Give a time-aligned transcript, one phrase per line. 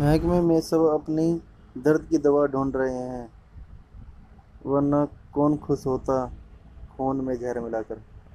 [0.00, 1.40] महकमे में सब अपनी
[1.78, 3.32] दर्द की दवा ढूंढ रहे हैं,
[4.66, 6.32] वरना कौन खुश होता,
[6.96, 8.02] खून में जहर मिलाकर?